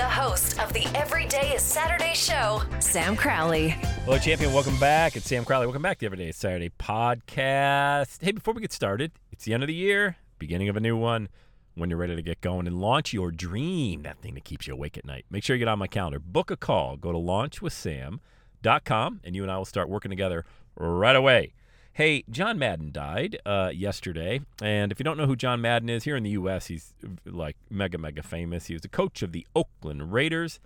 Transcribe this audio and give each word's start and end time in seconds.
The 0.00 0.08
host 0.08 0.58
of 0.58 0.72
the 0.72 0.86
Everyday 0.94 1.52
is 1.52 1.60
Saturday 1.60 2.14
show, 2.14 2.62
Sam 2.78 3.14
Crowley. 3.14 3.76
Hello, 4.06 4.16
champion. 4.16 4.54
Welcome 4.54 4.80
back. 4.80 5.14
It's 5.14 5.26
Sam 5.26 5.44
Crowley. 5.44 5.66
Welcome 5.66 5.82
back 5.82 5.98
to 5.98 6.00
the 6.00 6.06
Everyday 6.06 6.30
is 6.30 6.36
Saturday 6.36 6.70
podcast. 6.70 8.22
Hey, 8.22 8.32
before 8.32 8.54
we 8.54 8.62
get 8.62 8.72
started, 8.72 9.12
it's 9.30 9.44
the 9.44 9.52
end 9.52 9.62
of 9.62 9.66
the 9.66 9.74
year, 9.74 10.16
beginning 10.38 10.70
of 10.70 10.76
a 10.78 10.80
new 10.80 10.96
one. 10.96 11.28
When 11.74 11.90
you're 11.90 11.98
ready 11.98 12.16
to 12.16 12.22
get 12.22 12.40
going 12.40 12.66
and 12.66 12.80
launch 12.80 13.12
your 13.12 13.30
dream, 13.30 14.00
that 14.04 14.16
thing 14.22 14.32
that 14.36 14.44
keeps 14.44 14.66
you 14.66 14.72
awake 14.72 14.96
at 14.96 15.04
night, 15.04 15.26
make 15.30 15.44
sure 15.44 15.54
you 15.54 15.58
get 15.58 15.68
on 15.68 15.78
my 15.78 15.86
calendar. 15.86 16.18
Book 16.18 16.50
a 16.50 16.56
call. 16.56 16.96
Go 16.96 17.12
to 17.12 17.18
launchwithsam.com, 17.18 19.20
and 19.22 19.36
you 19.36 19.42
and 19.42 19.52
I 19.52 19.58
will 19.58 19.66
start 19.66 19.90
working 19.90 20.10
together 20.10 20.46
right 20.76 21.14
away. 21.14 21.52
Hey, 22.00 22.24
John 22.30 22.58
Madden 22.58 22.92
died 22.92 23.38
uh, 23.44 23.70
yesterday, 23.74 24.40
and 24.62 24.90
if 24.90 24.98
you 24.98 25.04
don't 25.04 25.18
know 25.18 25.26
who 25.26 25.36
John 25.36 25.60
Madden 25.60 25.90
is, 25.90 26.04
here 26.04 26.16
in 26.16 26.22
the 26.22 26.30
U.S., 26.30 26.68
he's 26.68 26.94
like 27.26 27.58
mega, 27.68 27.98
mega 27.98 28.22
famous. 28.22 28.68
He 28.68 28.72
was 28.72 28.80
the 28.80 28.88
coach 28.88 29.20
of 29.20 29.32
the 29.32 29.46
Oakland 29.54 30.10
Raiders 30.10 30.60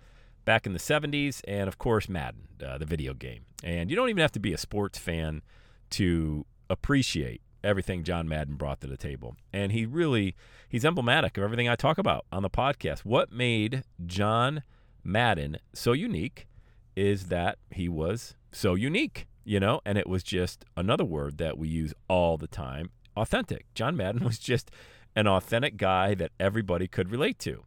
back 0.45 0.65
in 0.65 0.71
the 0.71 0.79
70s, 0.79 1.41
and 1.45 1.67
of 1.67 1.77
course, 1.77 2.07
Madden, 2.07 2.47
uh, 2.65 2.77
the 2.77 2.85
video 2.85 3.13
game. 3.13 3.41
And 3.65 3.89
you 3.89 3.97
don't 3.97 4.07
even 4.07 4.21
have 4.21 4.31
to 4.31 4.39
be 4.39 4.53
a 4.53 4.57
sports 4.57 4.97
fan 4.97 5.41
to 5.89 6.45
appreciate 6.69 7.41
everything 7.65 8.05
John 8.05 8.29
Madden 8.29 8.55
brought 8.55 8.79
to 8.79 8.87
the 8.87 8.95
table. 8.95 9.35
And 9.51 9.73
he 9.73 9.85
really 9.85 10.37
he's 10.69 10.85
emblematic 10.85 11.37
of 11.37 11.43
everything 11.43 11.67
I 11.67 11.75
talk 11.75 11.97
about 11.97 12.25
on 12.31 12.43
the 12.43 12.49
podcast. 12.49 12.99
What 12.99 13.33
made 13.33 13.83
John 14.05 14.63
Madden 15.03 15.57
so 15.73 15.91
unique 15.91 16.47
is 16.95 17.25
that 17.25 17.57
he 17.71 17.89
was 17.89 18.35
so 18.53 18.75
unique, 18.75 19.27
you 19.45 19.59
know, 19.59 19.79
and 19.85 19.97
it 19.97 20.09
was 20.09 20.23
just 20.23 20.65
another 20.75 21.05
word 21.05 21.37
that 21.37 21.57
we 21.57 21.67
use 21.67 21.93
all 22.09 22.37
the 22.37 22.47
time, 22.47 22.89
authentic. 23.15 23.65
John 23.73 23.95
Madden 23.95 24.23
was 24.25 24.39
just 24.39 24.71
an 25.15 25.27
authentic 25.27 25.77
guy 25.77 26.15
that 26.15 26.31
everybody 26.39 26.87
could 26.87 27.09
relate 27.09 27.39
to. 27.39 27.63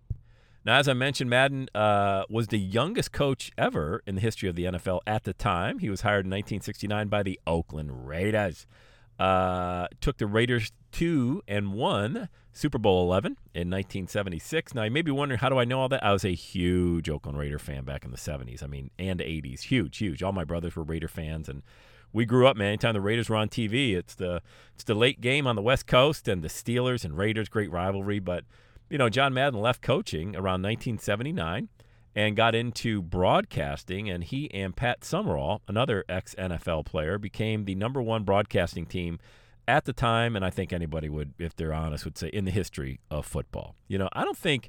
Now, 0.64 0.78
as 0.78 0.88
I 0.88 0.92
mentioned, 0.92 1.30
Madden 1.30 1.68
uh, 1.74 2.24
was 2.28 2.48
the 2.48 2.58
youngest 2.58 3.12
coach 3.12 3.52
ever 3.56 4.02
in 4.06 4.16
the 4.16 4.20
history 4.20 4.48
of 4.48 4.56
the 4.56 4.64
NFL 4.64 5.00
at 5.06 5.24
the 5.24 5.32
time. 5.32 5.78
He 5.78 5.88
was 5.88 6.02
hired 6.02 6.26
in 6.26 6.30
1969 6.30 7.08
by 7.08 7.22
the 7.22 7.40
Oakland 7.46 8.06
Raiders. 8.06 8.66
Uh, 9.18 9.88
took 10.00 10.18
the 10.18 10.26
Raiders 10.26 10.72
to 10.92 11.42
and 11.48 11.72
won 11.72 12.28
Super 12.52 12.78
Bowl 12.78 13.04
11 13.04 13.32
in 13.54 13.70
1976. 13.70 14.74
Now, 14.74 14.84
you 14.84 14.90
may 14.90 15.02
be 15.02 15.10
wondering, 15.10 15.40
how 15.40 15.48
do 15.48 15.58
I 15.58 15.64
know 15.64 15.80
all 15.80 15.88
that? 15.88 16.04
I 16.04 16.12
was 16.12 16.24
a 16.24 16.34
huge 16.34 17.08
Oakland 17.08 17.38
Raider 17.38 17.58
fan 17.58 17.84
back 17.84 18.04
in 18.04 18.10
the 18.10 18.16
70s. 18.16 18.62
I 18.62 18.66
mean, 18.66 18.90
and 18.98 19.20
80s. 19.20 19.62
Huge, 19.62 19.98
huge. 19.98 20.22
All 20.22 20.32
my 20.32 20.44
brothers 20.44 20.76
were 20.76 20.82
Raider 20.82 21.08
fans, 21.08 21.48
and 21.48 21.62
we 22.12 22.24
grew 22.24 22.46
up, 22.46 22.56
man. 22.56 22.68
Anytime 22.68 22.94
the 22.94 23.00
Raiders 23.00 23.28
were 23.28 23.36
on 23.36 23.48
TV, 23.48 23.96
it's 23.96 24.14
the 24.14 24.42
it's 24.74 24.84
the 24.84 24.94
late 24.94 25.20
game 25.20 25.46
on 25.46 25.56
the 25.56 25.62
West 25.62 25.86
Coast, 25.86 26.28
and 26.28 26.42
the 26.42 26.48
Steelers 26.48 27.04
and 27.04 27.16
Raiders, 27.16 27.48
great 27.48 27.70
rivalry. 27.70 28.18
But 28.18 28.44
you 28.88 28.98
know, 28.98 29.08
John 29.08 29.34
Madden 29.34 29.60
left 29.60 29.82
coaching 29.82 30.30
around 30.30 30.62
1979 30.62 31.68
and 32.18 32.34
got 32.34 32.52
into 32.52 33.00
broadcasting, 33.00 34.10
and 34.10 34.24
he 34.24 34.52
and 34.52 34.74
Pat 34.74 35.04
Summerall, 35.04 35.62
another 35.68 36.04
ex 36.08 36.34
NFL 36.34 36.84
player, 36.84 37.16
became 37.16 37.64
the 37.64 37.76
number 37.76 38.02
one 38.02 38.24
broadcasting 38.24 38.86
team 38.86 39.20
at 39.68 39.84
the 39.84 39.92
time, 39.92 40.34
and 40.34 40.44
I 40.44 40.50
think 40.50 40.72
anybody 40.72 41.08
would, 41.08 41.34
if 41.38 41.54
they're 41.54 41.72
honest, 41.72 42.04
would 42.04 42.18
say 42.18 42.26
in 42.26 42.44
the 42.44 42.50
history 42.50 42.98
of 43.08 43.24
football. 43.24 43.76
You 43.86 43.98
know, 43.98 44.08
I 44.14 44.24
don't 44.24 44.36
think 44.36 44.68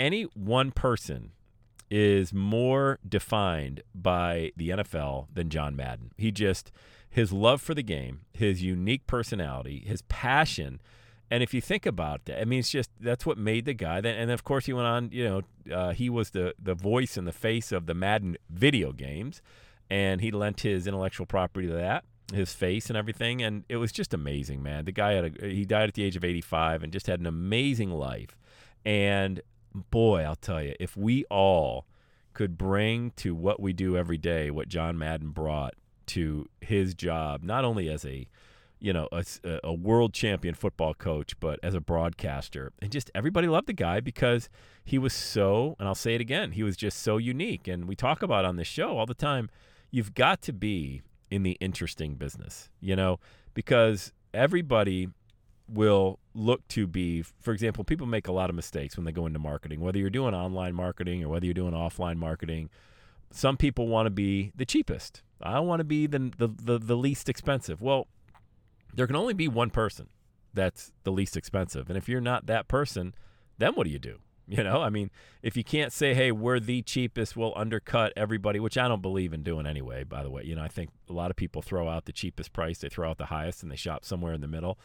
any 0.00 0.24
one 0.34 0.72
person 0.72 1.30
is 1.92 2.34
more 2.34 2.98
defined 3.08 3.84
by 3.94 4.50
the 4.56 4.70
NFL 4.70 5.28
than 5.32 5.48
John 5.48 5.76
Madden. 5.76 6.10
He 6.16 6.32
just 6.32 6.72
his 7.08 7.32
love 7.32 7.62
for 7.62 7.72
the 7.72 7.84
game, 7.84 8.22
his 8.32 8.64
unique 8.64 9.06
personality, 9.06 9.84
his 9.86 10.02
passion 10.02 10.80
and 11.30 11.42
if 11.42 11.54
you 11.54 11.60
think 11.60 11.86
about 11.86 12.24
that, 12.24 12.40
I 12.40 12.44
mean, 12.44 12.58
it's 12.58 12.70
just 12.70 12.90
that's 13.00 13.24
what 13.24 13.38
made 13.38 13.64
the 13.64 13.74
guy. 13.74 13.98
And 13.98 14.30
of 14.30 14.42
course, 14.42 14.66
he 14.66 14.72
went 14.72 14.88
on. 14.88 15.10
You 15.12 15.24
know, 15.24 15.74
uh, 15.74 15.92
he 15.92 16.10
was 16.10 16.30
the 16.30 16.54
the 16.60 16.74
voice 16.74 17.16
and 17.16 17.26
the 17.26 17.32
face 17.32 17.70
of 17.70 17.86
the 17.86 17.94
Madden 17.94 18.36
video 18.48 18.92
games, 18.92 19.40
and 19.88 20.20
he 20.20 20.32
lent 20.32 20.60
his 20.60 20.88
intellectual 20.88 21.26
property 21.26 21.68
to 21.68 21.74
that, 21.74 22.04
his 22.32 22.52
face 22.52 22.90
and 22.90 22.96
everything. 22.96 23.42
And 23.42 23.64
it 23.68 23.76
was 23.76 23.92
just 23.92 24.12
amazing, 24.12 24.60
man. 24.60 24.86
The 24.86 24.92
guy 24.92 25.12
had 25.12 25.36
a 25.40 25.48
he 25.48 25.64
died 25.64 25.88
at 25.88 25.94
the 25.94 26.02
age 26.02 26.16
of 26.16 26.24
85 26.24 26.82
and 26.82 26.92
just 26.92 27.06
had 27.06 27.20
an 27.20 27.26
amazing 27.26 27.90
life. 27.90 28.36
And 28.84 29.40
boy, 29.72 30.22
I'll 30.22 30.34
tell 30.34 30.60
you, 30.60 30.74
if 30.80 30.96
we 30.96 31.24
all 31.26 31.86
could 32.32 32.58
bring 32.58 33.12
to 33.12 33.36
what 33.36 33.60
we 33.60 33.72
do 33.72 33.96
every 33.96 34.18
day 34.18 34.50
what 34.50 34.68
John 34.68 34.98
Madden 34.98 35.30
brought 35.30 35.74
to 36.06 36.48
his 36.60 36.94
job, 36.94 37.44
not 37.44 37.64
only 37.64 37.88
as 37.88 38.04
a 38.04 38.26
you 38.80 38.92
know, 38.92 39.08
a, 39.12 39.24
a, 39.62 39.72
world 39.72 40.14
champion 40.14 40.54
football 40.54 40.94
coach, 40.94 41.38
but 41.38 41.60
as 41.62 41.74
a 41.74 41.80
broadcaster. 41.80 42.72
And 42.80 42.90
just 42.90 43.10
everybody 43.14 43.46
loved 43.46 43.66
the 43.66 43.74
guy 43.74 44.00
because 44.00 44.48
he 44.84 44.98
was 44.98 45.12
so, 45.12 45.76
and 45.78 45.86
I'll 45.86 45.94
say 45.94 46.14
it 46.14 46.20
again, 46.20 46.52
he 46.52 46.62
was 46.62 46.76
just 46.76 47.00
so 47.02 47.18
unique. 47.18 47.68
And 47.68 47.86
we 47.86 47.94
talk 47.94 48.22
about 48.22 48.44
on 48.44 48.56
this 48.56 48.66
show 48.66 48.96
all 48.98 49.06
the 49.06 49.14
time, 49.14 49.50
you've 49.90 50.14
got 50.14 50.40
to 50.42 50.52
be 50.52 51.02
in 51.30 51.42
the 51.42 51.56
interesting 51.60 52.14
business, 52.14 52.70
you 52.80 52.96
know, 52.96 53.20
because 53.54 54.12
everybody 54.32 55.08
will 55.68 56.18
look 56.34 56.66
to 56.68 56.86
be, 56.86 57.22
for 57.22 57.52
example, 57.52 57.84
people 57.84 58.06
make 58.06 58.26
a 58.26 58.32
lot 58.32 58.50
of 58.50 58.56
mistakes 58.56 58.96
when 58.96 59.04
they 59.04 59.12
go 59.12 59.26
into 59.26 59.38
marketing, 59.38 59.80
whether 59.80 59.98
you're 59.98 60.10
doing 60.10 60.34
online 60.34 60.74
marketing 60.74 61.22
or 61.22 61.28
whether 61.28 61.44
you're 61.44 61.54
doing 61.54 61.72
offline 61.72 62.16
marketing. 62.16 62.70
Some 63.30 63.56
people 63.56 63.86
want 63.86 64.06
to 64.06 64.10
be 64.10 64.52
the 64.56 64.64
cheapest. 64.64 65.22
I 65.40 65.60
want 65.60 65.80
to 65.80 65.84
be 65.84 66.06
the, 66.06 66.32
the, 66.36 66.48
the, 66.48 66.78
the 66.78 66.96
least 66.96 67.28
expensive. 67.28 67.80
Well, 67.80 68.08
there 68.94 69.06
can 69.06 69.16
only 69.16 69.34
be 69.34 69.48
one 69.48 69.70
person 69.70 70.08
that's 70.52 70.92
the 71.04 71.12
least 71.12 71.36
expensive. 71.36 71.88
And 71.88 71.96
if 71.96 72.08
you're 72.08 72.20
not 72.20 72.46
that 72.46 72.68
person, 72.68 73.14
then 73.58 73.74
what 73.74 73.84
do 73.84 73.90
you 73.90 73.98
do? 73.98 74.18
You 74.50 74.64
know, 74.64 74.82
I 74.82 74.90
mean, 74.90 75.12
if 75.44 75.56
you 75.56 75.62
can't 75.62 75.92
say, 75.92 76.12
hey, 76.12 76.32
we're 76.32 76.58
the 76.58 76.82
cheapest, 76.82 77.36
we'll 77.36 77.52
undercut 77.54 78.12
everybody, 78.16 78.58
which 78.58 78.76
I 78.76 78.88
don't 78.88 79.00
believe 79.00 79.32
in 79.32 79.44
doing 79.44 79.64
anyway, 79.64 80.02
by 80.02 80.24
the 80.24 80.30
way. 80.30 80.42
You 80.42 80.56
know, 80.56 80.62
I 80.64 80.66
think 80.66 80.90
a 81.08 81.12
lot 81.12 81.30
of 81.30 81.36
people 81.36 81.62
throw 81.62 81.88
out 81.88 82.06
the 82.06 82.12
cheapest 82.12 82.52
price, 82.52 82.78
they 82.78 82.88
throw 82.88 83.08
out 83.08 83.18
the 83.18 83.26
highest, 83.26 83.62
and 83.62 83.70
they 83.70 83.76
shop 83.76 84.04
somewhere 84.04 84.32
in 84.32 84.40
the 84.40 84.48
middle. 84.48 84.76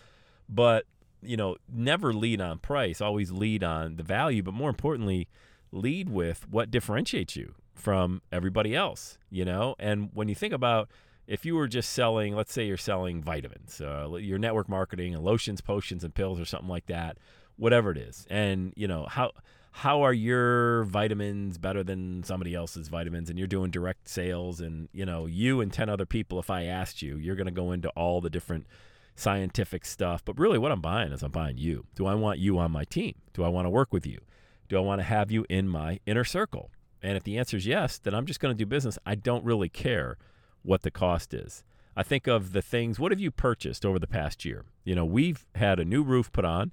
But, 0.47 0.85
you 1.23 1.35
know, 1.35 1.55
never 1.67 2.13
lead 2.13 2.41
on 2.41 2.59
price, 2.59 3.01
always 3.01 3.31
lead 3.31 3.63
on 3.63 3.95
the 3.95 4.03
value, 4.03 4.43
but 4.43 4.53
more 4.53 4.69
importantly, 4.69 5.27
lead 5.71 6.09
with 6.09 6.47
what 6.47 6.69
differentiates 6.69 7.35
you 7.35 7.55
from 7.73 8.21
everybody 8.31 8.75
else, 8.75 9.17
you 9.31 9.45
know? 9.45 9.73
And 9.79 10.11
when 10.13 10.27
you 10.27 10.35
think 10.35 10.53
about, 10.53 10.91
if 11.27 11.45
you 11.45 11.55
were 11.55 11.67
just 11.67 11.91
selling, 11.91 12.35
let's 12.35 12.53
say 12.53 12.65
you're 12.65 12.77
selling 12.77 13.21
vitamins, 13.21 13.81
uh, 13.81 14.15
your 14.15 14.37
network 14.37 14.69
marketing, 14.69 15.17
lotions, 15.21 15.61
potions, 15.61 16.03
and 16.03 16.13
pills, 16.13 16.39
or 16.39 16.45
something 16.45 16.69
like 16.69 16.85
that, 16.87 17.17
whatever 17.57 17.91
it 17.91 17.97
is, 17.97 18.25
and 18.29 18.73
you 18.75 18.87
know 18.87 19.05
how 19.09 19.31
how 19.71 20.01
are 20.03 20.13
your 20.13 20.85
vitamins 20.85 21.57
better 21.57 21.83
than 21.83 22.23
somebody 22.23 22.55
else's 22.55 22.87
vitamins, 22.87 23.29
and 23.29 23.37
you're 23.37 23.47
doing 23.47 23.71
direct 23.71 24.07
sales, 24.07 24.61
and 24.61 24.89
you 24.93 25.05
know 25.05 25.25
you 25.25 25.61
and 25.61 25.73
ten 25.73 25.89
other 25.89 26.05
people, 26.05 26.39
if 26.39 26.49
I 26.49 26.63
asked 26.63 27.01
you, 27.01 27.17
you're 27.17 27.35
going 27.35 27.45
to 27.45 27.51
go 27.51 27.71
into 27.71 27.89
all 27.89 28.21
the 28.21 28.29
different 28.29 28.67
scientific 29.15 29.85
stuff, 29.85 30.23
but 30.25 30.37
really 30.37 30.57
what 30.57 30.71
I'm 30.71 30.81
buying 30.81 31.11
is 31.11 31.23
I'm 31.23 31.31
buying 31.31 31.57
you. 31.57 31.85
Do 31.95 32.05
I 32.05 32.15
want 32.15 32.39
you 32.39 32.59
on 32.59 32.71
my 32.71 32.83
team? 32.83 33.15
Do 33.33 33.43
I 33.43 33.47
want 33.47 33.65
to 33.65 33.69
work 33.69 33.93
with 33.93 34.05
you? 34.05 34.19
Do 34.67 34.77
I 34.77 34.81
want 34.81 34.99
to 34.99 35.03
have 35.03 35.31
you 35.31 35.45
in 35.49 35.67
my 35.67 35.99
inner 36.05 36.25
circle? 36.25 36.71
And 37.01 37.15
if 37.15 37.23
the 37.23 37.37
answer 37.37 37.55
is 37.55 37.65
yes, 37.65 37.97
then 37.97 38.13
I'm 38.13 38.25
just 38.25 38.39
going 38.39 38.53
to 38.53 38.57
do 38.57 38.65
business. 38.65 38.97
I 39.05 39.15
don't 39.15 39.45
really 39.45 39.69
care 39.69 40.17
what 40.65 40.81
the 40.81 40.91
cost 40.91 41.33
is. 41.33 41.63
I 41.95 42.03
think 42.03 42.27
of 42.27 42.51
the 42.51 42.61
things, 42.61 42.99
what 42.99 43.11
have 43.11 43.19
you 43.19 43.31
purchased 43.31 43.85
over 43.85 43.99
the 43.99 44.07
past 44.07 44.43
year? 44.43 44.65
You 44.83 44.95
know, 44.95 45.05
we've 45.05 45.45
had 45.55 45.79
a 45.79 45.85
new 45.85 46.03
roof 46.03 46.31
put 46.31 46.43
on 46.43 46.71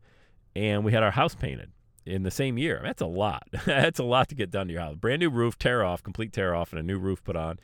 and 0.57 0.85
we 0.85 0.93
had 0.93 1.03
our 1.03 1.13
house 1.13 1.35
painted 1.35 1.71
in 2.05 2.25
the 2.25 2.31
same 2.31 2.59
year. 2.59 2.81
That's 2.83 3.03
a 3.03 3.07
lot. 3.07 3.45
That's 3.67 3.99
a 3.99 4.05
lot 4.05 4.29
to 4.31 4.35
get 4.35 4.51
done 4.51 4.67
to 4.67 4.73
your 4.73 4.83
house. 4.83 4.97
Brand 4.97 5.21
new 5.21 5.31
roof, 5.31 5.59
tear 5.59 5.85
off, 5.85 6.03
complete 6.03 6.33
tear 6.33 6.55
off, 6.55 6.73
and 6.73 6.81
a 6.81 6.83
new 6.83 6.99
roof 6.99 7.23
put 7.23 7.37
on, 7.37 7.59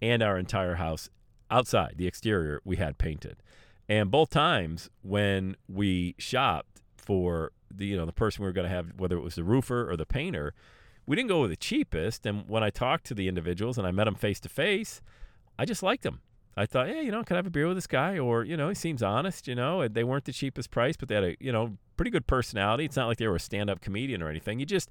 and 0.00 0.22
our 0.22 0.38
entire 0.38 0.76
house 0.76 1.10
outside, 1.50 1.94
the 1.96 2.06
exterior, 2.06 2.60
we 2.64 2.76
had 2.76 2.98
painted. 2.98 3.36
And 3.88 4.10
both 4.10 4.30
times 4.30 4.88
when 5.02 5.56
we 5.68 6.14
shopped 6.18 6.80
for 6.96 7.52
the 7.70 7.86
you 7.86 7.96
know 7.96 8.06
the 8.06 8.12
person 8.12 8.42
we 8.42 8.48
were 8.48 8.52
going 8.52 8.68
to 8.68 8.74
have, 8.74 8.92
whether 8.96 9.16
it 9.16 9.22
was 9.22 9.34
the 9.34 9.44
roofer 9.44 9.88
or 9.90 9.96
the 9.96 10.06
painter, 10.06 10.54
we 11.06 11.16
didn't 11.16 11.28
go 11.28 11.42
with 11.42 11.50
the 11.50 11.56
cheapest. 11.56 12.24
And 12.24 12.48
when 12.48 12.62
I 12.62 12.70
talked 12.70 13.04
to 13.06 13.14
the 13.14 13.28
individuals 13.28 13.76
and 13.76 13.86
I 13.86 13.90
met 13.90 14.04
them 14.04 14.14
face 14.14 14.40
to 14.40 14.48
face, 14.48 15.02
I 15.58 15.64
just 15.64 15.82
liked 15.82 16.02
them. 16.02 16.20
I 16.56 16.66
thought, 16.66 16.88
yeah, 16.88 17.00
you 17.00 17.10
know, 17.10 17.22
could 17.24 17.34
I 17.34 17.38
have 17.38 17.46
a 17.46 17.50
beer 17.50 17.66
with 17.66 17.76
this 17.76 17.86
guy? 17.86 18.18
Or, 18.18 18.44
you 18.44 18.56
know, 18.56 18.68
he 18.68 18.74
seems 18.74 19.02
honest, 19.02 19.48
you 19.48 19.54
know, 19.54 19.88
they 19.88 20.04
weren't 20.04 20.26
the 20.26 20.32
cheapest 20.32 20.70
price, 20.70 20.96
but 20.96 21.08
they 21.08 21.14
had 21.14 21.24
a, 21.24 21.36
you 21.40 21.50
know, 21.50 21.78
pretty 21.96 22.10
good 22.10 22.26
personality. 22.26 22.84
It's 22.84 22.96
not 22.96 23.06
like 23.06 23.16
they 23.16 23.26
were 23.26 23.36
a 23.36 23.40
stand 23.40 23.70
up 23.70 23.80
comedian 23.80 24.22
or 24.22 24.28
anything. 24.28 24.60
You 24.60 24.66
just, 24.66 24.90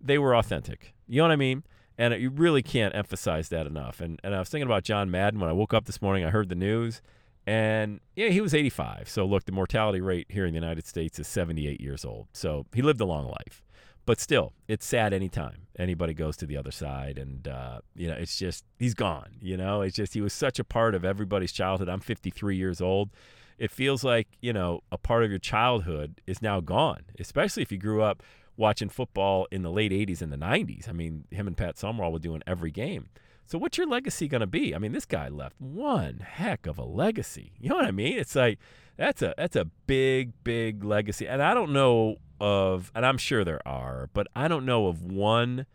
they 0.00 0.18
were 0.18 0.36
authentic. 0.36 0.94
You 1.06 1.18
know 1.18 1.24
what 1.24 1.32
I 1.32 1.36
mean? 1.36 1.64
And 1.96 2.14
you 2.20 2.30
really 2.30 2.62
can't 2.62 2.94
emphasize 2.94 3.48
that 3.48 3.66
enough. 3.66 4.00
And, 4.00 4.20
and 4.22 4.34
I 4.34 4.38
was 4.38 4.48
thinking 4.50 4.66
about 4.66 4.84
John 4.84 5.10
Madden 5.10 5.40
when 5.40 5.48
I 5.48 5.54
woke 5.54 5.72
up 5.72 5.86
this 5.86 6.02
morning, 6.02 6.24
I 6.24 6.30
heard 6.30 6.48
the 6.48 6.54
news, 6.54 7.00
and 7.48 8.00
yeah, 8.14 8.28
he 8.28 8.42
was 8.42 8.52
85. 8.54 9.08
So 9.08 9.24
look, 9.24 9.46
the 9.46 9.52
mortality 9.52 10.02
rate 10.02 10.26
here 10.28 10.44
in 10.44 10.52
the 10.52 10.60
United 10.60 10.86
States 10.86 11.18
is 11.18 11.26
78 11.26 11.80
years 11.80 12.04
old. 12.04 12.28
So 12.34 12.66
he 12.74 12.82
lived 12.82 13.00
a 13.00 13.06
long 13.06 13.26
life. 13.26 13.62
But 14.08 14.20
still, 14.20 14.54
it's 14.68 14.86
sad 14.86 15.12
anytime 15.12 15.66
anybody 15.78 16.14
goes 16.14 16.34
to 16.38 16.46
the 16.46 16.56
other 16.56 16.70
side. 16.70 17.18
And, 17.18 17.46
uh, 17.46 17.80
you 17.94 18.08
know, 18.08 18.14
it's 18.14 18.38
just, 18.38 18.64
he's 18.78 18.94
gone. 18.94 19.36
You 19.38 19.58
know, 19.58 19.82
it's 19.82 19.94
just, 19.94 20.14
he 20.14 20.22
was 20.22 20.32
such 20.32 20.58
a 20.58 20.64
part 20.64 20.94
of 20.94 21.04
everybody's 21.04 21.52
childhood. 21.52 21.90
I'm 21.90 22.00
53 22.00 22.56
years 22.56 22.80
old. 22.80 23.10
It 23.58 23.70
feels 23.70 24.04
like, 24.04 24.26
you 24.40 24.54
know, 24.54 24.80
a 24.90 24.96
part 24.96 25.24
of 25.24 25.30
your 25.30 25.38
childhood 25.38 26.22
is 26.26 26.40
now 26.40 26.60
gone, 26.60 27.02
especially 27.18 27.62
if 27.62 27.70
you 27.70 27.76
grew 27.76 28.00
up 28.00 28.22
watching 28.56 28.88
football 28.88 29.46
in 29.50 29.60
the 29.60 29.70
late 29.70 29.92
80s 29.92 30.22
and 30.22 30.32
the 30.32 30.38
90s. 30.38 30.88
I 30.88 30.92
mean, 30.92 31.24
him 31.30 31.46
and 31.46 31.54
Pat 31.54 31.76
Summerall 31.76 32.10
were 32.10 32.18
doing 32.18 32.42
every 32.46 32.70
game. 32.70 33.10
So 33.44 33.58
what's 33.58 33.76
your 33.76 33.86
legacy 33.86 34.26
going 34.26 34.40
to 34.40 34.46
be? 34.46 34.74
I 34.74 34.78
mean, 34.78 34.92
this 34.92 35.04
guy 35.04 35.28
left 35.28 35.60
one 35.60 36.20
heck 36.20 36.66
of 36.66 36.78
a 36.78 36.84
legacy. 36.84 37.52
You 37.60 37.68
know 37.68 37.76
what 37.76 37.84
I 37.84 37.90
mean? 37.90 38.16
It's 38.18 38.34
like 38.34 38.58
that's 38.96 39.20
a 39.20 39.34
that's 39.36 39.56
a 39.56 39.66
big 39.86 40.32
big 40.44 40.82
legacy. 40.82 41.28
And 41.28 41.42
I 41.42 41.52
don't 41.52 41.72
know 41.72 42.16
of, 42.40 42.90
and 42.94 43.04
I'm 43.04 43.18
sure 43.18 43.44
there 43.44 43.66
are, 43.66 44.10
but 44.12 44.26
I 44.34 44.48
don't 44.48 44.64
know 44.64 44.86
of 44.86 45.02
one 45.02 45.66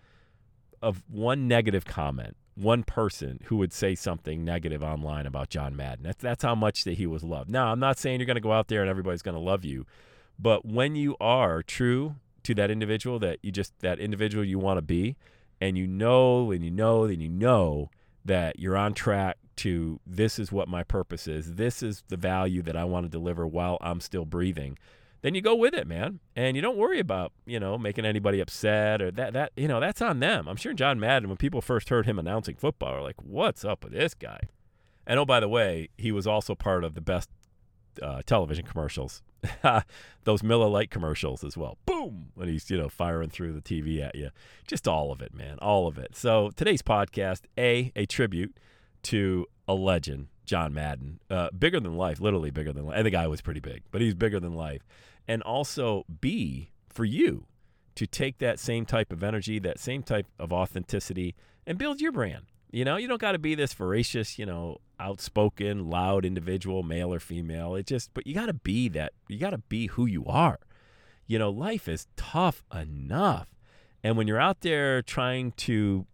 of 0.81 1.01
one 1.09 1.47
negative 1.47 1.85
comment, 1.85 2.35
one 2.55 2.83
person 2.83 3.39
who 3.45 3.55
would 3.57 3.71
say 3.71 3.95
something 3.95 4.43
negative 4.43 4.83
online 4.83 5.25
about 5.25 5.49
John 5.49 5.75
Madden. 5.75 6.03
That's 6.03 6.21
that's 6.21 6.43
how 6.43 6.55
much 6.55 6.83
that 6.83 6.95
he 6.95 7.07
was 7.07 7.23
loved. 7.23 7.49
Now, 7.49 7.71
I'm 7.71 7.79
not 7.79 7.97
saying 7.97 8.19
you're 8.19 8.27
going 8.27 8.35
to 8.35 8.41
go 8.41 8.51
out 8.51 8.67
there 8.67 8.81
and 8.81 8.89
everybody's 8.89 9.21
going 9.21 9.35
to 9.35 9.41
love 9.41 9.63
you, 9.63 9.85
but 10.37 10.65
when 10.65 10.95
you 10.95 11.15
are 11.21 11.63
true 11.63 12.15
to 12.43 12.53
that 12.55 12.69
individual 12.69 13.19
that 13.19 13.39
you 13.41 13.51
just 13.51 13.79
that 13.79 13.99
individual 13.99 14.43
you 14.43 14.59
want 14.59 14.77
to 14.77 14.81
be, 14.81 15.15
and 15.61 15.77
you 15.77 15.87
know 15.87 16.51
and 16.51 16.63
you 16.63 16.71
know 16.71 17.05
and 17.05 17.21
you 17.21 17.29
know 17.29 17.89
that 18.25 18.59
you're 18.59 18.77
on 18.77 18.93
track 18.93 19.37
to 19.55 19.99
this 20.05 20.39
is 20.39 20.51
what 20.51 20.67
my 20.67 20.83
purpose 20.83 21.27
is. 21.27 21.55
This 21.55 21.81
is 21.83 22.03
the 22.09 22.17
value 22.17 22.61
that 22.63 22.75
I 22.75 22.83
want 22.83 23.05
to 23.05 23.09
deliver 23.09 23.47
while 23.47 23.77
I'm 23.81 24.01
still 24.01 24.25
breathing 24.25 24.77
then 25.23 25.33
you 25.35 25.41
go 25.41 25.55
with 25.55 25.73
it, 25.73 25.87
man. 25.87 26.19
And 26.35 26.55
you 26.55 26.61
don't 26.61 26.77
worry 26.77 26.99
about, 26.99 27.31
you 27.45 27.59
know, 27.59 27.77
making 27.77 28.05
anybody 28.05 28.41
upset 28.41 29.01
or 29.01 29.09
that 29.11 29.33
that 29.33 29.53
you 29.55 29.67
know, 29.67 29.79
that's 29.79 30.01
on 30.01 30.19
them. 30.19 30.47
I'm 30.47 30.57
sure 30.57 30.73
John 30.73 30.99
Madden, 30.99 31.29
when 31.29 31.37
people 31.37 31.61
first 31.61 31.89
heard 31.89 32.05
him 32.05 32.19
announcing 32.19 32.55
football, 32.55 32.93
were 32.93 33.01
like, 33.01 33.21
What's 33.23 33.65
up 33.65 33.83
with 33.83 33.93
this 33.93 34.13
guy? 34.13 34.41
And 35.07 35.19
oh, 35.19 35.25
by 35.25 35.39
the 35.39 35.47
way, 35.47 35.89
he 35.97 36.11
was 36.11 36.27
also 36.27 36.55
part 36.55 36.83
of 36.83 36.93
the 36.93 37.01
best 37.01 37.29
uh, 38.01 38.21
television 38.25 38.65
commercials, 38.65 39.21
those 40.23 40.43
Miller 40.43 40.67
Lite 40.67 40.91
commercials 40.91 41.43
as 41.43 41.57
well. 41.57 41.77
Boom! 41.85 42.27
When 42.35 42.49
he's 42.49 42.69
you 42.69 42.77
know 42.77 42.89
firing 42.89 43.29
through 43.29 43.53
the 43.53 43.61
TV 43.61 44.01
at 44.01 44.15
you, 44.15 44.29
just 44.67 44.89
all 44.89 45.11
of 45.11 45.21
it, 45.21 45.33
man, 45.33 45.57
all 45.59 45.87
of 45.87 45.97
it. 45.97 46.17
So 46.17 46.51
today's 46.55 46.81
podcast, 46.81 47.43
a 47.57 47.93
a 47.95 48.05
tribute 48.05 48.57
to 49.03 49.45
a 49.69 49.73
legend, 49.73 50.27
John 50.45 50.73
Madden, 50.73 51.21
uh, 51.29 51.47
bigger 51.57 51.79
than 51.79 51.95
life, 51.95 52.19
literally 52.19 52.51
bigger 52.51 52.73
than 52.73 52.87
life. 52.87 52.97
And 52.97 53.05
the 53.05 53.11
guy 53.11 53.27
was 53.27 53.41
pretty 53.41 53.61
big, 53.61 53.83
but 53.89 54.01
he's 54.01 54.15
bigger 54.15 54.41
than 54.41 54.53
life 54.53 54.81
and 55.27 55.41
also 55.43 56.05
B 56.21 56.71
for 56.89 57.05
you 57.05 57.45
to 57.95 58.07
take 58.07 58.39
that 58.39 58.59
same 58.59 58.85
type 58.85 59.11
of 59.11 59.23
energy, 59.23 59.59
that 59.59 59.79
same 59.79 60.03
type 60.03 60.27
of 60.39 60.51
authenticity, 60.51 61.35
and 61.65 61.77
build 61.77 62.01
your 62.01 62.11
brand. 62.11 62.45
You 62.71 62.85
know, 62.85 62.97
you 62.97 63.07
don't 63.07 63.21
got 63.21 63.33
to 63.33 63.39
be 63.39 63.53
this 63.53 63.73
voracious, 63.73 64.39
you 64.39 64.45
know, 64.47 64.79
outspoken, 64.99 65.89
loud 65.89 66.25
individual, 66.25 66.81
male 66.81 67.13
or 67.13 67.19
female. 67.19 67.75
It 67.75 67.85
just, 67.85 68.13
but 68.13 68.25
you 68.25 68.33
got 68.33 68.47
to 68.47 68.53
be 68.53 68.89
that. 68.89 69.13
You 69.27 69.37
got 69.37 69.51
to 69.51 69.59
be 69.59 69.87
who 69.87 70.05
you 70.07 70.25
are. 70.25 70.59
You 71.27 71.37
know, 71.37 71.51
life 71.51 71.87
is 71.87 72.07
tough 72.15 72.63
enough. 72.73 73.47
And 74.03 74.17
when 74.17 74.27
you're 74.27 74.41
out 74.41 74.61
there 74.61 75.01
trying 75.01 75.51
to 75.51 76.07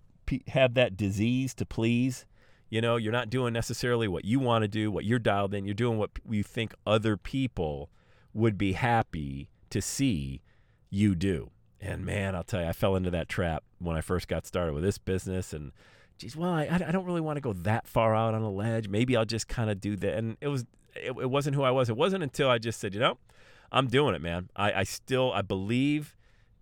have 0.48 0.74
that 0.74 0.98
disease 0.98 1.54
to 1.56 1.66
please, 1.66 2.26
you 2.70 2.82
know, 2.82 2.98
you're 2.98 3.12
not 3.12 3.30
doing 3.30 3.54
necessarily 3.54 4.08
what 4.08 4.26
you 4.26 4.40
want 4.40 4.64
to 4.64 4.68
do, 4.68 4.92
what 4.92 5.06
you're 5.06 5.18
dialed 5.18 5.54
in. 5.54 5.66
You're 5.66 5.74
doing 5.74 5.98
what 5.98 6.12
you 6.30 6.44
think 6.44 6.74
other 6.86 7.18
people 7.18 7.90
would 8.34 8.58
be 8.58 8.74
happy 8.74 9.50
to 9.70 9.82
see 9.82 10.42
you 10.90 11.16
do. 11.16 11.52
And 11.82 12.06
man, 12.06 12.36
I'll 12.36 12.44
tell 12.44 12.62
you, 12.62 12.68
I 12.68 12.74
fell 12.74 12.96
into 12.96 13.12
that 13.12 13.30
trap 13.30 13.64
when 13.80 13.96
I 13.96 14.02
first 14.02 14.28
got 14.28 14.46
started 14.46 14.74
with 14.74 14.84
this 14.84 14.98
business. 14.98 15.54
And 15.54 15.72
geez, 16.18 16.36
well, 16.36 16.52
I, 16.52 16.68
I 16.70 16.92
don't 16.92 17.06
really 17.06 17.22
want 17.22 17.38
to 17.38 17.42
go 17.42 17.54
that 17.54 17.88
far 17.88 18.16
out 18.16 18.34
on 18.34 18.42
a 18.42 18.52
ledge. 18.52 18.88
Maybe 18.90 19.16
I'll 19.16 19.26
just 19.26 19.48
kind 19.48 19.70
of 19.70 19.80
do 19.80 19.96
that. 19.98 20.16
And 20.16 20.38
it 20.42 20.50
was, 20.50 20.66
it, 20.96 21.12
it, 21.12 21.30
wasn't 21.30 21.56
who 21.56 21.64
I 21.64 21.72
was. 21.72 21.90
It 21.90 21.96
wasn't 21.96 22.24
until 22.24 22.50
I 22.50 22.58
just 22.58 22.80
said, 22.80 22.94
you 22.94 23.00
know, 23.00 23.18
I'm 23.72 23.88
doing 23.88 24.16
it, 24.16 24.22
man. 24.22 24.50
I, 24.56 24.74
I 24.74 24.84
still, 24.84 25.32
I 25.32 25.42
believe 25.42 26.16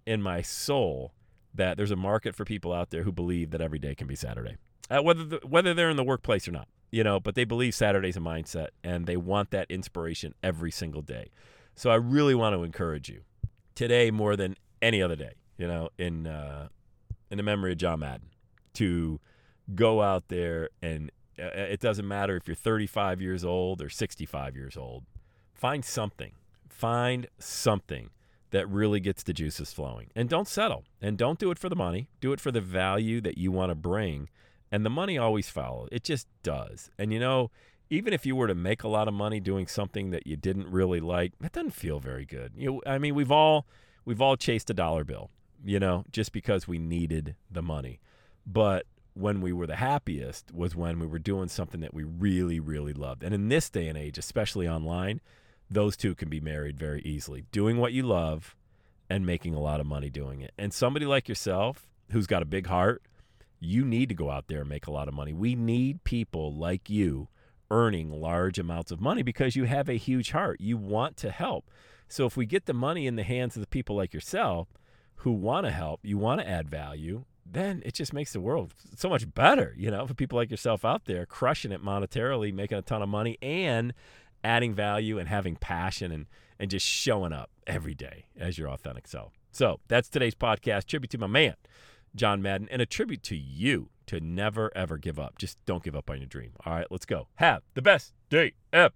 in 0.05 0.21
my 0.21 0.41
soul 0.41 1.13
that 1.53 1.77
there's 1.77 1.91
a 1.91 1.95
market 1.95 2.35
for 2.35 2.45
people 2.45 2.71
out 2.71 2.91
there 2.91 3.03
who 3.03 3.11
believe 3.11 3.49
that 3.51 3.61
every 3.61 3.79
day 3.79 3.95
can 3.95 4.05
be 4.05 4.15
Saturday, 4.15 4.57
uh, 4.91 5.01
whether 5.01 5.23
the, 5.23 5.39
whether 5.43 5.73
they're 5.73 5.89
in 5.89 5.97
the 5.97 6.03
workplace 6.03 6.47
or 6.47 6.51
not. 6.51 6.67
You 6.89 7.03
know, 7.03 7.19
but 7.19 7.35
they 7.35 7.43
believe 7.43 7.75
Saturday's 7.75 8.15
a 8.15 8.21
mindset 8.21 8.67
and 8.81 9.07
they 9.07 9.17
want 9.17 9.51
that 9.51 9.69
inspiration 9.69 10.33
every 10.41 10.71
single 10.71 11.01
day. 11.01 11.31
So 11.77 11.91
I 11.91 11.95
really 11.95 12.33
want 12.33 12.55
to 12.55 12.63
encourage 12.63 13.07
you 13.07 13.21
today 13.75 14.09
more 14.09 14.35
than 14.35 14.55
any 14.81 14.99
other 14.99 15.15
day, 15.15 15.33
you 15.59 15.67
know, 15.67 15.89
in 15.99 16.25
uh, 16.25 16.69
in 17.29 17.37
the 17.37 17.43
memory 17.43 17.71
of 17.71 17.77
John 17.77 17.99
Madden, 17.99 18.29
to 18.73 19.19
go 19.75 20.01
out 20.01 20.27
there 20.29 20.69
and 20.81 21.11
uh, 21.39 21.45
it 21.53 21.79
doesn't 21.79 22.07
matter 22.07 22.35
if 22.35 22.47
you're 22.47 22.55
35 22.55 23.21
years 23.21 23.45
old 23.45 23.81
or 23.81 23.89
65 23.89 24.55
years 24.55 24.75
old. 24.75 25.03
Find 25.53 25.85
something. 25.85 26.31
Find 26.67 27.27
something 27.37 28.09
that 28.49 28.67
really 28.67 28.99
gets 28.99 29.21
the 29.21 29.33
juices 29.33 29.71
flowing. 29.71 30.09
And 30.15 30.29
don't 30.29 30.47
settle. 30.47 30.83
And 30.99 31.15
don't 31.15 31.37
do 31.37 31.51
it 31.51 31.59
for 31.59 31.69
the 31.69 31.75
money. 31.75 32.09
Do 32.21 32.33
it 32.33 32.39
for 32.39 32.51
the 32.51 32.61
value 32.61 33.21
that 33.21 33.37
you 33.37 33.51
want 33.51 33.69
to 33.69 33.75
bring. 33.75 34.29
And 34.71 34.83
the 34.83 34.89
money 34.89 35.17
always 35.17 35.47
follows. 35.47 35.89
It 35.91 36.03
just 36.03 36.27
does. 36.41 36.89
And 36.97 37.13
you 37.13 37.19
know, 37.19 37.51
even 37.89 38.13
if 38.13 38.25
you 38.25 38.35
were 38.35 38.47
to 38.47 38.55
make 38.55 38.83
a 38.83 38.87
lot 38.87 39.07
of 39.07 39.13
money 39.13 39.39
doing 39.39 39.67
something 39.67 40.11
that 40.11 40.27
you 40.27 40.35
didn't 40.35 40.67
really 40.69 40.99
like, 40.99 41.33
that 41.39 41.53
doesn't 41.53 41.71
feel 41.71 41.99
very 41.99 42.25
good. 42.25 42.53
You 42.55 42.81
I 42.85 42.97
mean, 42.97 43.15
we've 43.15 43.31
all 43.31 43.65
we've 44.05 44.21
all 44.21 44.35
chased 44.37 44.69
a 44.69 44.73
dollar 44.73 45.03
bill, 45.03 45.29
you 45.63 45.79
know, 45.79 46.03
just 46.11 46.31
because 46.31 46.67
we 46.67 46.77
needed 46.77 47.35
the 47.49 47.61
money. 47.61 47.99
But 48.45 48.85
when 49.13 49.41
we 49.41 49.51
were 49.51 49.67
the 49.67 49.77
happiest 49.77 50.53
was 50.53 50.75
when 50.75 50.99
we 50.99 51.07
were 51.07 51.19
doing 51.19 51.47
something 51.47 51.81
that 51.81 51.93
we 51.93 52.03
really 52.03 52.59
really 52.59 52.93
loved. 52.93 53.23
And 53.23 53.33
in 53.33 53.49
this 53.49 53.69
day 53.69 53.87
and 53.87 53.97
age, 53.97 54.17
especially 54.17 54.67
online, 54.67 55.21
those 55.69 55.97
two 55.97 56.15
can 56.15 56.29
be 56.29 56.39
married 56.39 56.77
very 56.77 57.01
easily. 57.01 57.45
Doing 57.51 57.77
what 57.77 57.93
you 57.93 58.03
love 58.03 58.55
and 59.09 59.25
making 59.25 59.53
a 59.53 59.59
lot 59.59 59.79
of 59.79 59.85
money 59.85 60.09
doing 60.09 60.41
it. 60.41 60.51
And 60.57 60.73
somebody 60.73 61.05
like 61.05 61.29
yourself 61.29 61.87
who's 62.11 62.27
got 62.27 62.41
a 62.41 62.45
big 62.45 62.67
heart, 62.67 63.01
you 63.59 63.83
need 63.83 64.09
to 64.09 64.15
go 64.15 64.29
out 64.29 64.47
there 64.47 64.61
and 64.61 64.69
make 64.69 64.87
a 64.87 64.91
lot 64.91 65.07
of 65.07 65.13
money. 65.13 65.33
We 65.33 65.55
need 65.55 66.03
people 66.03 66.53
like 66.53 66.89
you 66.89 67.27
earning 67.69 68.11
large 68.11 68.59
amounts 68.59 68.91
of 68.91 69.01
money 69.01 69.23
because 69.23 69.55
you 69.55 69.65
have 69.65 69.89
a 69.89 69.93
huge 69.93 70.31
heart. 70.31 70.59
You 70.61 70.77
want 70.77 71.17
to 71.17 71.31
help. 71.31 71.69
So 72.07 72.25
if 72.25 72.37
we 72.37 72.45
get 72.45 72.65
the 72.65 72.73
money 72.73 73.07
in 73.07 73.15
the 73.15 73.23
hands 73.23 73.55
of 73.55 73.61
the 73.61 73.67
people 73.67 73.95
like 73.95 74.13
yourself 74.13 74.69
who 75.17 75.31
want 75.31 75.65
to 75.65 75.71
help, 75.71 75.99
you 76.03 76.17
want 76.17 76.41
to 76.41 76.47
add 76.47 76.69
value, 76.69 77.25
then 77.45 77.81
it 77.85 77.93
just 77.93 78.13
makes 78.13 78.33
the 78.33 78.39
world 78.39 78.73
so 78.95 79.09
much 79.09 79.33
better, 79.33 79.73
you 79.77 79.91
know, 79.91 80.05
for 80.05 80.13
people 80.13 80.37
like 80.37 80.51
yourself 80.51 80.85
out 80.85 81.05
there 81.05 81.25
crushing 81.25 81.71
it 81.71 81.83
monetarily, 81.83 82.53
making 82.53 82.77
a 82.77 82.81
ton 82.81 83.01
of 83.01 83.09
money 83.09 83.37
and 83.41 83.93
adding 84.43 84.73
value 84.73 85.17
and 85.17 85.27
having 85.27 85.55
passion 85.55 86.11
and 86.11 86.27
and 86.59 86.71
just 86.71 86.85
showing 86.85 87.31
up 87.31 87.51
every 87.67 87.93
day 87.93 88.25
as 88.35 88.57
your 88.57 88.69
authentic 88.69 89.07
self. 89.07 89.33
So, 89.51 89.79
that's 89.87 90.09
today's 90.09 90.33
podcast. 90.33 90.85
Tribute 90.85 91.11
to 91.11 91.17
my 91.19 91.27
man, 91.27 91.53
John 92.15 92.41
Madden, 92.41 92.67
and 92.71 92.81
a 92.81 92.85
tribute 92.85 93.21
to 93.23 93.35
you 93.35 93.89
to 94.07 94.19
never 94.19 94.71
ever 94.75 94.97
give 94.97 95.19
up. 95.19 95.37
Just 95.37 95.57
don't 95.65 95.83
give 95.83 95.95
up 95.95 96.09
on 96.09 96.17
your 96.17 96.27
dream. 96.27 96.51
All 96.65 96.73
right, 96.73 96.87
let's 96.89 97.05
go. 97.05 97.27
Have 97.35 97.61
the 97.73 97.81
best 97.81 98.13
day 98.29 98.53
ever. 98.73 98.93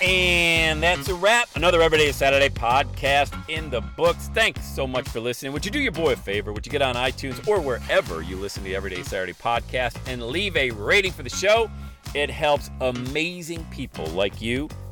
And 0.00 0.80
that's 0.80 1.08
a 1.08 1.14
wrap. 1.14 1.48
Another 1.56 1.82
Everyday 1.82 2.12
Saturday 2.12 2.50
podcast 2.50 3.34
in 3.48 3.68
the 3.68 3.80
books. 3.80 4.28
Thanks 4.32 4.64
so 4.64 4.86
much 4.86 5.08
for 5.08 5.18
listening. 5.18 5.52
Would 5.52 5.64
you 5.64 5.72
do 5.72 5.80
your 5.80 5.90
boy 5.90 6.12
a 6.12 6.16
favor? 6.16 6.52
Would 6.52 6.64
you 6.64 6.70
get 6.70 6.82
on 6.82 6.94
iTunes 6.94 7.46
or 7.48 7.60
wherever 7.60 8.22
you 8.22 8.36
listen 8.36 8.62
to 8.62 8.68
the 8.68 8.76
Everyday 8.76 9.02
Saturday 9.02 9.32
podcast 9.32 9.96
and 10.06 10.22
leave 10.22 10.56
a 10.56 10.70
rating 10.70 11.10
for 11.10 11.24
the 11.24 11.30
show? 11.30 11.68
It 12.14 12.30
helps 12.30 12.70
amazing 12.80 13.66
people 13.70 14.06
like 14.06 14.40
you 14.40 14.68